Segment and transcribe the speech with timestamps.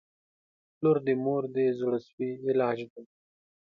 [0.83, 3.03] •لور د مور د زړسوي علاج دی.